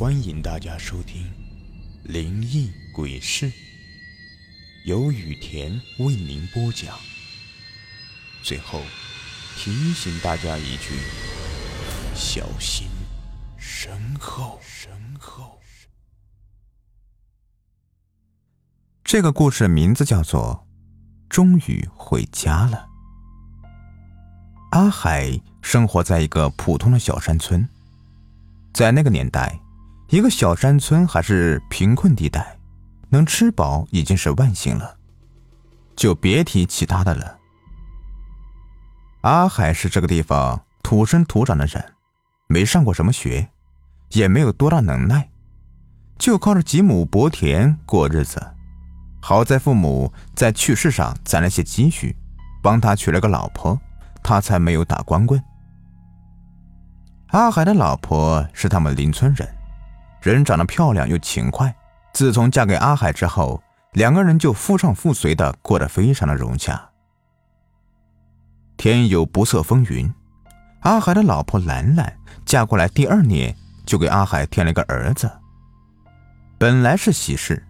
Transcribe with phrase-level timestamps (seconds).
[0.00, 1.24] 欢迎大家收听
[2.10, 3.50] 《灵异鬼事》，
[4.86, 6.98] 由雨田为您播讲。
[8.42, 8.80] 最后
[9.58, 10.94] 提醒大家一句：
[12.14, 12.88] 小心
[13.58, 14.58] 身后。
[14.62, 15.60] 身后。
[19.04, 20.66] 这个故事名字叫做
[21.28, 22.88] 《终于回家了》。
[24.70, 27.68] 阿海生活在一个普通的小山村，
[28.72, 29.59] 在那个年代。
[30.10, 32.58] 一个小山村还是贫困地带，
[33.10, 34.96] 能吃饱已经是万幸了，
[35.94, 37.38] 就别提其他的了。
[39.20, 41.92] 阿海是这个地方土生土长的人，
[42.48, 43.50] 没上过什么学，
[44.08, 45.30] 也没有多大能耐，
[46.18, 48.44] 就靠着几亩薄田过日子。
[49.22, 52.16] 好在父母在去世上攒了些积蓄，
[52.60, 53.80] 帮他娶了个老婆，
[54.24, 55.40] 他才没有打光棍。
[57.28, 59.48] 阿海的老婆是他们邻村人。
[60.20, 61.74] 人长得漂亮又勤快，
[62.12, 63.62] 自从嫁给阿海之后，
[63.92, 66.90] 两个人就夫唱妇随的过得非常的融洽。
[68.76, 70.12] 天有不测风云，
[70.80, 73.54] 阿海的老婆兰兰嫁过来第二年
[73.86, 75.30] 就给阿海添了一个儿子。
[76.58, 77.62] 本来是喜事，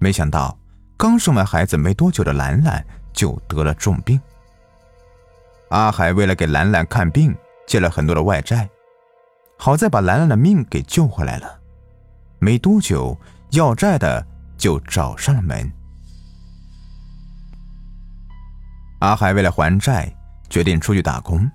[0.00, 0.58] 没想到
[0.96, 4.20] 刚生完孩子没多久的兰兰就得了重病。
[5.68, 7.34] 阿海为了给兰兰看病，
[7.66, 8.68] 借了很多的外债，
[9.56, 11.60] 好在把兰兰的命给救回来了。
[12.42, 13.16] 没多久，
[13.52, 14.26] 要债的
[14.58, 15.72] 就找上了门。
[18.98, 20.12] 阿海为了还债，
[20.50, 21.48] 决定出去打工。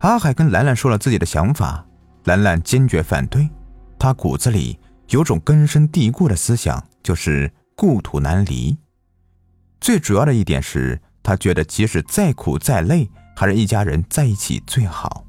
[0.00, 1.86] 阿海跟兰兰说了自己的想法，
[2.24, 3.48] 兰兰坚决反对。
[3.98, 8.76] 他骨子里有种根深蒂固的思想，就是故土难离。
[9.80, 15.24] 最主要的一点是，他觉得即使再苦再累，还是一家人在一起最好。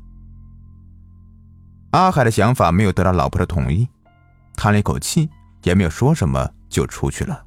[1.91, 3.87] 阿海的想法没有得到老婆的同意。
[4.55, 5.29] 叹了一口气，
[5.63, 7.45] 也没有说什么，就出去了。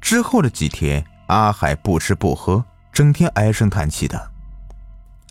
[0.00, 4.30] 之后的几天，阿海不吃不喝，整天唉声叹气的。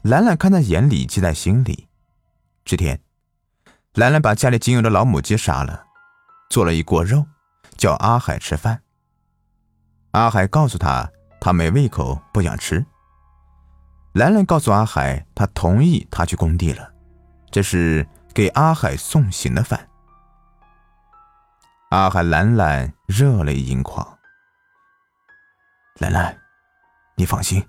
[0.04, 1.88] 兰兰看在眼里，记在心里。
[2.64, 3.00] 这天，
[3.94, 5.86] 兰兰把家里仅有的老母鸡杀了，
[6.50, 7.26] 做了一锅肉，
[7.78, 8.82] 叫阿海吃饭。
[10.12, 11.10] 阿海告诉他，
[11.40, 12.86] 他没胃口，不想吃。
[14.14, 16.92] 兰兰告诉阿海，他同意他去工地了，
[17.52, 19.88] 这是给阿海送行的饭。
[21.90, 24.06] 阿海兰兰热泪盈眶。
[26.00, 26.38] 兰兰，
[27.16, 27.66] 你放心，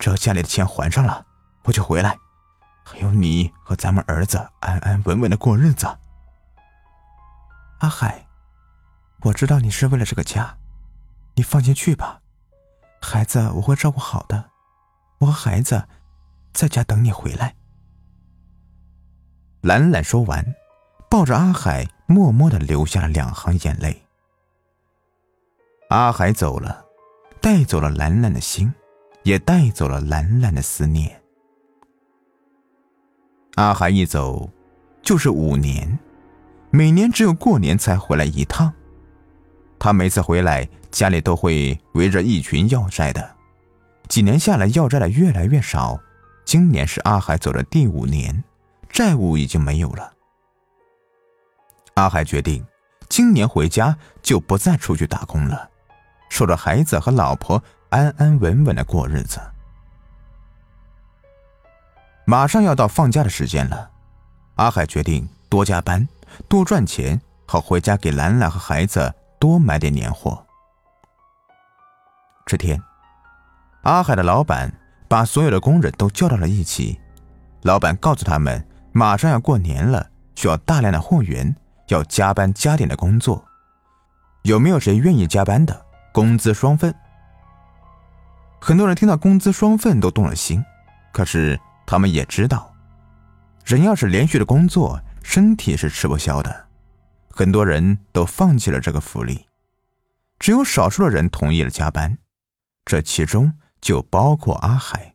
[0.00, 1.24] 只要家里的钱还上了，
[1.62, 2.18] 我就回来，
[2.84, 5.86] 还有你和咱们儿子安安稳稳的过日子。
[7.78, 8.26] 阿海，
[9.20, 10.58] 我知道你是为了这个家，
[11.36, 12.20] 你放心去吧，
[13.00, 14.50] 孩子我会照顾好的，
[15.20, 15.86] 我和孩子
[16.52, 17.54] 在家等你回来。
[19.60, 20.56] 兰兰说完。
[21.08, 24.02] 抱着阿海，默默的流下了两行眼泪。
[25.88, 26.84] 阿海走了，
[27.40, 28.72] 带走了兰兰的心，
[29.22, 31.20] 也带走了兰兰的思念。
[33.56, 34.50] 阿海一走，
[35.02, 35.98] 就是五年，
[36.70, 38.72] 每年只有过年才回来一趟。
[39.78, 43.36] 他每次回来，家里都会围着一群要债的。
[44.08, 46.00] 几年下来，要债的越来越少。
[46.44, 48.44] 今年是阿海走的第五年，
[48.88, 50.15] 债务已经没有了。
[51.96, 52.62] 阿海决定，
[53.08, 55.70] 今年回家就不再出去打工了，
[56.28, 59.40] 守着孩子和老婆，安安稳稳的过日子。
[62.26, 63.90] 马上要到放假的时间了，
[64.56, 66.06] 阿海决定多加班，
[66.46, 70.44] 多赚钱，好回家给兰兰和孩子多买点年货。
[72.44, 72.78] 这天，
[73.84, 74.70] 阿海的老板
[75.08, 77.00] 把所有的工人都叫到了一起，
[77.62, 81.56] 老板告诉他们，马上要过年了，需要大量的货源。
[81.88, 83.44] 要加班加点的工作，
[84.42, 85.84] 有没有谁愿意加班的？
[86.12, 86.94] 工资双份。
[88.60, 90.64] 很多人听到工资双份都动了心，
[91.12, 92.74] 可是他们也知道，
[93.64, 96.66] 人要是连续的工作，身体是吃不消的。
[97.28, 99.46] 很多人都放弃了这个福利，
[100.38, 102.16] 只有少数的人同意了加班，
[102.84, 105.14] 这其中就包括阿海。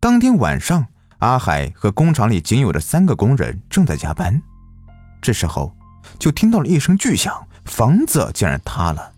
[0.00, 0.88] 当天晚上，
[1.18, 4.42] 阿海和工厂里仅有的三个工人正在加班。
[5.24, 5.74] 这时候，
[6.18, 9.10] 就听到了一声巨响，房子竟然塌了，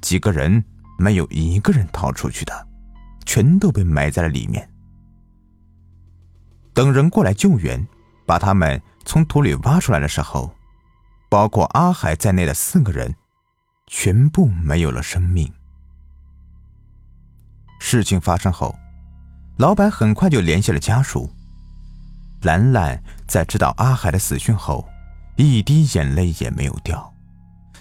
[0.00, 0.64] 几个人
[0.96, 2.68] 没有一个人逃出去的，
[3.26, 4.70] 全都被埋在了里面。
[6.72, 7.84] 等人过来救援，
[8.24, 10.54] 把他们从土里挖出来的时候，
[11.28, 13.12] 包括阿海在内的四个人，
[13.88, 15.52] 全部没有了生命。
[17.80, 18.78] 事情发生后，
[19.58, 21.28] 老板很快就联系了家属，
[22.42, 24.88] 兰兰在知道阿海的死讯后，
[25.36, 27.12] 一滴眼泪也没有掉，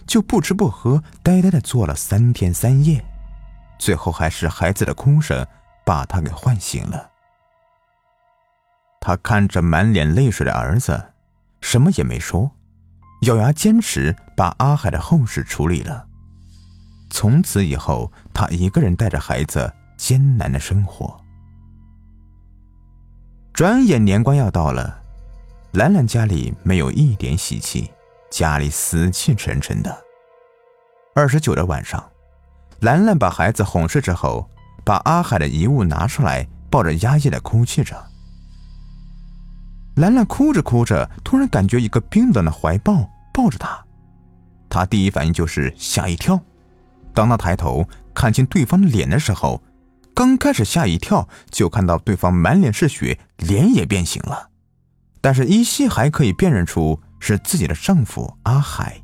[0.07, 3.03] 就不吃不喝，呆呆的坐了三天三夜，
[3.77, 5.45] 最后还是孩子的哭声
[5.85, 7.09] 把他给唤醒了。
[8.99, 11.13] 他看着满脸泪水的儿子，
[11.59, 12.51] 什么也没说，
[13.21, 16.07] 咬牙坚持把阿海的后事处理了。
[17.09, 21.19] 从此以后，他一个人带着孩子艰难的生活。
[23.53, 25.00] 转眼年关要到了，
[25.73, 27.89] 兰兰家里没有一点喜气，
[28.29, 30.03] 家里死气沉沉的。
[31.15, 32.11] 二十九的晚上，
[32.81, 34.49] 兰兰把孩子哄睡之后，
[34.83, 37.95] 把阿海的遗物拿出来，抱着压抑的哭泣着。
[39.95, 43.81] 兰兰哭着哭着，突然感觉一个冰冷的怀抱抱着她，
[44.69, 46.37] 她第一反应就是吓一跳。
[47.13, 49.63] 当他抬头看清对方的脸的时候，
[50.13, 54.49] 刚开始吓一跳，就看到对方满脸是血，脸也变形了，
[55.21, 59.01] 但是依稀还可以辨认出是自己的丈夫阿海。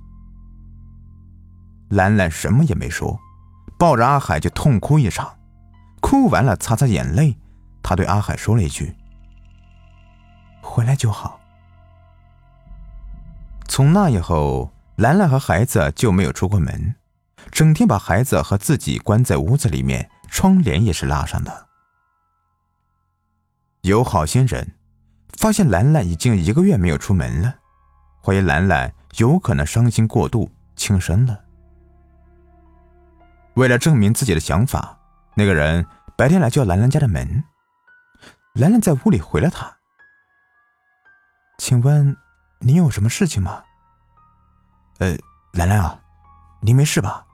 [1.90, 3.18] 兰兰什么也没说，
[3.78, 5.38] 抱着阿海就痛哭一场，
[6.02, 7.38] 哭完了擦擦眼泪，
[7.82, 8.96] 她对阿海说了一句
[10.62, 11.40] ：“回来就好。”
[13.70, 16.96] 从那以后，兰兰和孩子就没有出过门。
[17.52, 21.68] 整天把孩子和自己关在屋子里面，窗帘也是拉上的。
[23.82, 24.74] 有好心人
[25.34, 27.56] 发现兰兰已经一个月没有出门了，
[28.24, 31.40] 怀疑兰兰有可能伤心过度轻生了。
[33.56, 34.98] 为了证明自己的想法，
[35.36, 35.86] 那个人
[36.16, 37.44] 白天来叫兰兰家的门。
[38.54, 39.78] 兰兰在屋里回了他
[41.60, 42.16] ：“请问
[42.60, 43.64] 您有什么事情吗
[45.00, 45.16] ？”“呃，
[45.54, 46.00] 兰兰啊，
[46.62, 47.26] 您没事吧？”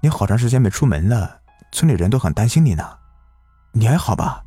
[0.00, 1.40] 你好长时间没出门了，
[1.72, 2.98] 村里人都很担心你呢。
[3.72, 4.44] 你还好吧？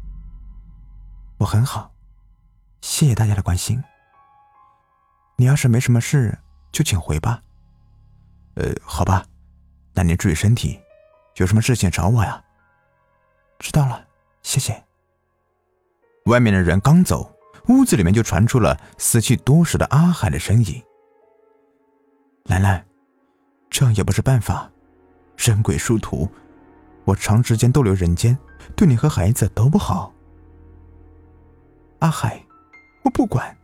[1.39, 1.91] 我很好，
[2.81, 3.83] 谢谢大家的关心。
[5.37, 6.37] 你要是没什么事，
[6.71, 7.41] 就请回吧。
[8.55, 9.25] 呃，好吧，
[9.93, 10.79] 那您注意身体，
[11.35, 12.43] 有什么事情找我呀。
[13.57, 14.05] 知道了，
[14.41, 14.83] 谢谢。
[16.25, 17.33] 外面的人刚走，
[17.67, 20.83] 屋子里面就传出了死去多时的阿海的声音。
[22.45, 22.85] 兰兰，
[23.69, 24.69] 这样也不是办法。
[25.37, 26.29] 人鬼殊途，
[27.05, 28.37] 我长时间逗留人间，
[28.75, 30.13] 对你和孩子都不好。
[31.99, 32.43] 阿海，
[33.03, 33.57] 我不管，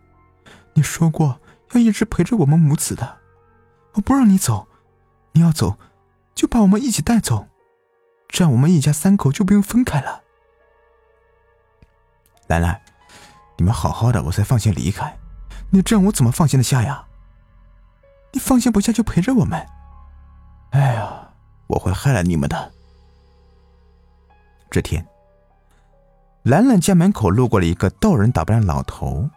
[0.74, 1.40] 你说过
[1.74, 3.18] 要一直陪着我们母子的，
[3.94, 4.68] 我不让你走，
[5.34, 5.78] 你要走，
[6.34, 7.48] 就把我们一起带走，
[8.28, 10.24] 这样我们一家三口就不用分开了。
[12.48, 12.82] 兰兰，
[13.58, 15.18] 你们好好的，我才放心离开，
[15.72, 17.08] 你这样我怎么放心的下呀？
[18.34, 19.66] 你放心不下就陪着我们，
[20.72, 21.22] 哎呀。
[21.68, 22.72] 我会害了你们的。
[24.70, 25.04] 这天，
[26.46, 29.28] 兰兰家门口路过了一个道人打扮的老头，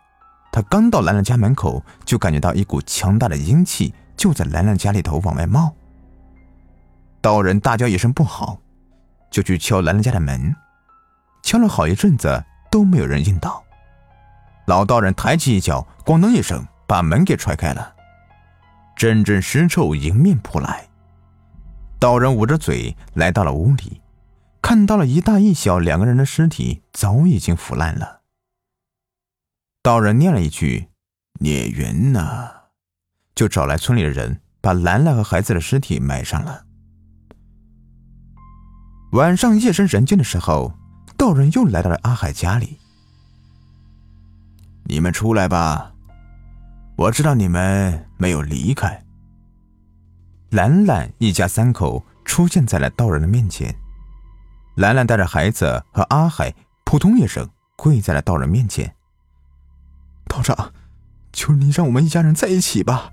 [0.53, 5.75] 他刚到兰兰家门口，就感觉到一股强大的阴气就在兰兰家里头往外冒。
[7.23, 8.59] 道人大叫一声不好，
[9.31, 10.55] 就去敲兰兰家的门，
[11.43, 13.65] 敲了好一阵子都没有人应道。
[14.67, 17.95] 老道人抬起一脚，咣当一声把门给踹开了，
[18.95, 20.87] 阵阵尸臭迎面扑来。
[21.99, 24.03] 道人捂着嘴来到了屋里，
[24.61, 28.23] 看到了一大一小两个人的尸体早已经腐烂了。
[29.85, 30.89] 道人念了一句
[31.39, 32.51] “孽缘呐”，
[33.37, 36.65] 就找来村里的人把兰兰和孩子的尸体埋上了。
[39.13, 40.75] 晚上夜深人静的时候，
[41.17, 42.81] 道人又来到了阿海家里。
[44.87, 45.95] 你们出来吧，
[46.97, 49.05] 我知道你们没有离开。
[50.51, 53.73] 兰兰一家三口出现在了道人的面前。
[54.75, 56.53] 兰兰带着孩子和阿海，
[56.89, 58.95] 扑通一声跪在了道人面前。
[60.27, 60.73] 道长，
[61.35, 63.13] 求你让我们一家人在一起吧！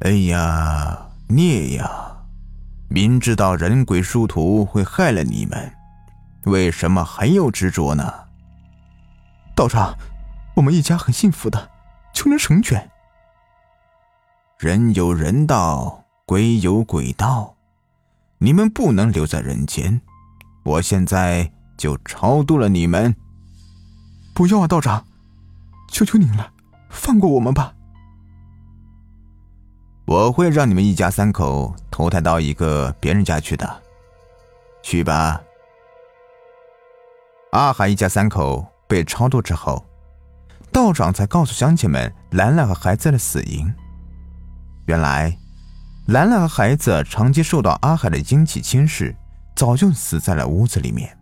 [0.00, 2.24] 哎呀，孽呀！
[2.88, 5.72] 明知道人鬼殊途会害了你们，
[6.46, 8.12] 为什么还要执着呢？
[9.54, 9.96] 道长，
[10.56, 11.70] 我们一家很幸福的，
[12.12, 12.90] 求您成全。
[14.58, 17.54] 人有人道，鬼有鬼道，
[18.38, 20.00] 你们不能留在人间。
[20.64, 23.14] 我现在就超度了你们。
[24.34, 25.04] 不要啊，道长，
[25.88, 26.52] 求求您了，
[26.90, 27.72] 放过我们吧。
[30.06, 33.82] 我会让你们一家三口投胎到一个别人家去的。
[34.82, 35.40] 去吧。
[37.50, 39.84] 阿海一家三口被超度之后，
[40.70, 43.72] 道长才告诉乡亲们兰兰和孩子的死因。
[44.84, 45.36] 原来，
[46.06, 49.16] 兰兰和孩子长期受到阿海的阴气侵蚀，
[49.56, 51.18] 早就死在了屋子里面。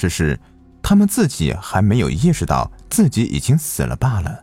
[0.00, 0.40] 只是
[0.82, 4.42] 他们自己还没有意识到自己已经死了罢了。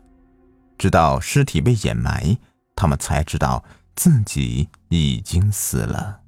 [0.77, 2.37] 直到尸体被掩埋，
[2.75, 3.63] 他们才知道
[3.95, 6.19] 自己已经死了。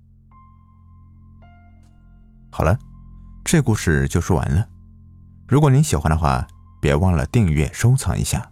[2.49, 2.75] 好了，
[3.45, 4.67] 这故事就说完了。
[5.47, 6.47] 如果您喜欢的话，
[6.81, 8.51] 别忘了订阅、收藏一下。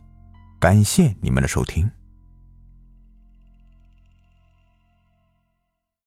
[0.60, 1.90] 感谢你们的收听。